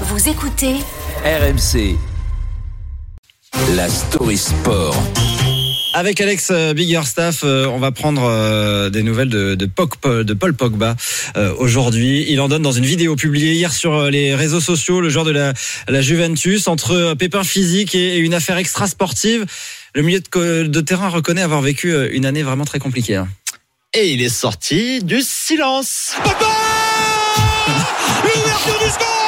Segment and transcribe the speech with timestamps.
[0.00, 0.74] Vous écoutez
[1.24, 1.96] RMC.
[3.76, 4.96] La story sport.
[5.94, 10.96] Avec Alex euh, Biggerstaff, euh, on va prendre euh, des nouvelles de, de, Paul Pogba
[11.36, 12.26] euh, aujourd'hui.
[12.28, 15.30] Il en donne dans une vidéo publiée hier sur les réseaux sociaux le joueur de
[15.30, 15.52] la,
[15.86, 19.46] la Juventus entre pépins physiques et, et une affaire extra sportive.
[19.94, 23.14] Le milieu de, terrain reconnaît avoir vécu une année vraiment très compliquée.
[23.14, 23.28] hein.
[23.94, 26.14] Et il est sorti du silence.
[28.24, 29.23] L'ouverture du score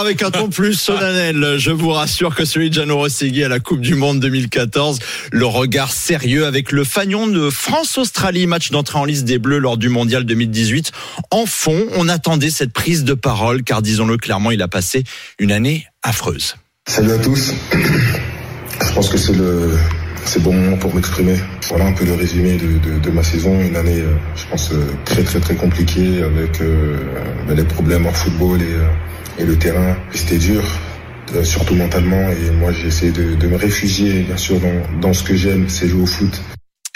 [0.00, 3.60] Avec un ton plus solennel, je vous rassure que celui de Gianno Rossegui à la
[3.60, 4.98] Coupe du Monde 2014,
[5.32, 9.78] le regard sérieux avec le fanion de France-Australie, match d'entrée en liste des Bleus lors
[9.78, 10.92] du Mondial 2018.
[11.30, 15.02] En fond, on attendait cette prise de parole car disons-le clairement, il a passé
[15.38, 16.56] une année affreuse.
[16.86, 17.54] Salut à tous.
[17.72, 19.78] Je pense que c'est le
[20.26, 21.36] c'est bon moment pour m'exprimer.
[21.68, 25.22] Voilà un peu le résumé de, ma saison, une année, euh, je pense euh, très
[25.22, 26.98] très très compliquée avec euh,
[27.46, 29.96] ben, les problèmes en football et, le terrain.
[30.12, 30.62] C'était dur,
[31.42, 32.30] surtout mentalement.
[32.30, 35.68] Et moi j'ai essayé de, de me réfugier bien sûr dans, dans ce que j'aime,
[35.68, 36.40] c'est jouer au foot.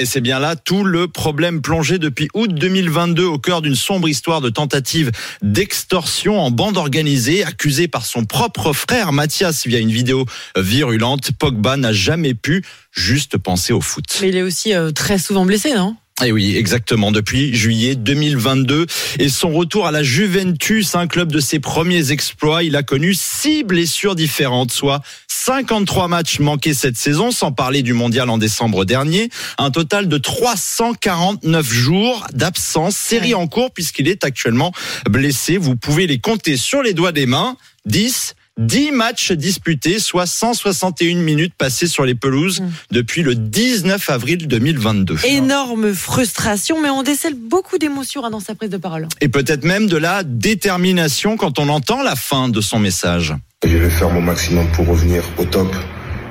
[0.00, 4.08] Et c'est bien là tout le problème plongé depuis août 2022 au cœur d'une sombre
[4.08, 5.10] histoire de tentative
[5.42, 10.24] d'extorsion en bande organisée, accusé par son propre frère Mathias via une vidéo
[10.56, 11.32] virulente.
[11.32, 14.06] Pogba n'a jamais pu juste penser au foot.
[14.22, 15.94] Mais il est aussi euh, très souvent blessé, non?
[16.22, 18.86] Et oui, exactement, depuis juillet 2022.
[19.18, 23.14] Et son retour à la Juventus, un club de ses premiers exploits, il a connu
[23.14, 28.84] six blessures différentes, soit 53 matchs manqués cette saison, sans parler du mondial en décembre
[28.84, 29.30] dernier.
[29.56, 34.72] Un total de 349 jours d'absence, série en cours, puisqu'il est actuellement
[35.08, 35.56] blessé.
[35.56, 37.56] Vous pouvez les compter sur les doigts des mains.
[37.86, 44.46] 10 10 matchs disputés, soit 161 minutes passées sur les pelouses depuis le 19 avril
[44.48, 45.16] 2022.
[45.24, 49.08] Énorme frustration, mais on décèle beaucoup d'émotions hein, dans sa prise de parole.
[49.20, 53.34] et peut-être même de la détermination quand on entend la fin de son message.
[53.64, 55.75] Je vais faire mon maximum pour revenir au top,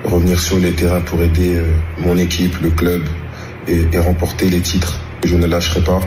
[0.04, 1.66] revenir sur les terrains pour aider euh,
[2.00, 3.04] mon équipe, le club
[3.68, 5.00] et, et remporter les titres.
[5.26, 6.00] Je ne lâcherai pas.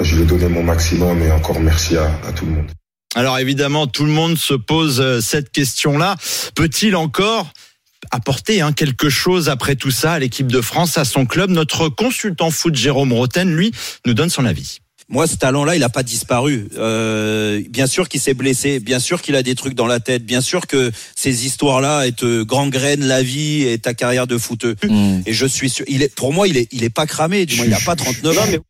[0.00, 2.66] Je vais donner mon maximum et encore merci à, à tout le monde.
[3.14, 6.16] Alors évidemment, tout le monde se pose euh, cette question-là.
[6.54, 7.52] Peut-il encore
[8.10, 11.50] apporter hein, quelque chose après tout ça à l'équipe de France, à son club?
[11.50, 13.72] Notre consultant foot Jérôme Roten, lui,
[14.04, 14.78] nous donne son avis.
[15.08, 16.66] Moi, ce talent-là, il n'a pas disparu.
[16.76, 20.24] Euh, bien sûr qu'il s'est blessé, bien sûr qu'il a des trucs dans la tête,
[20.24, 24.76] bien sûr que ces histoires-là te gangrènent la vie et ta carrière de footeux.
[25.26, 27.44] Et je suis sûr, il est, pour moi, il est, il est pas cramé.
[27.44, 28.44] Du moins, il n'a pas 39 ans.
[28.50, 28.60] Mais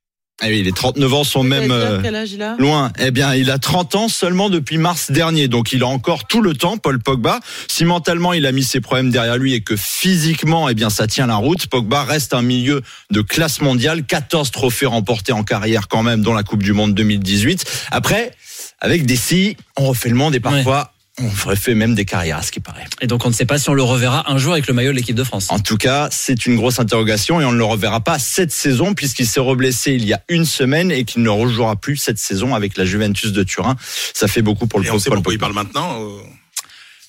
[0.42, 2.92] Ah oui, les 39 ans sont même euh, âge loin.
[2.98, 6.42] Eh bien, il a 30 ans seulement depuis mars dernier, donc il a encore tout
[6.42, 7.38] le temps, Paul Pogba.
[7.68, 11.06] Si mentalement il a mis ses problèmes derrière lui et que physiquement, eh bien, ça
[11.06, 15.86] tient la route, Pogba reste un milieu de classe mondiale, 14 trophées remportés en carrière
[15.86, 17.64] quand même, dont la Coupe du Monde 2018.
[17.92, 18.32] Après,
[18.80, 20.93] avec des si, on refait le monde et parfois.
[21.20, 22.84] On refait même des carrières, à ce qui paraît.
[23.00, 24.90] Et donc on ne sait pas si on le reverra un jour avec le maillot
[24.90, 25.46] de l'équipe de France.
[25.50, 28.94] En tout cas, c'est une grosse interrogation et on ne le reverra pas cette saison
[28.94, 32.52] puisqu'il s'est reblessé il y a une semaine et qu'il ne rejouera plus cette saison
[32.52, 33.76] avec la Juventus de Turin.
[34.12, 36.18] Ça fait beaucoup pour le Et on sait pourquoi il parle maintenant euh,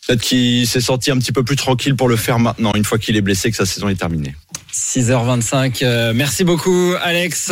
[0.08, 3.00] Peut-être qu'il s'est sorti un petit peu plus tranquille pour le faire maintenant, une fois
[3.00, 4.36] qu'il est blessé, que sa saison est terminée.
[4.72, 5.84] 6h25.
[5.84, 7.50] euh, merci beaucoup Alex.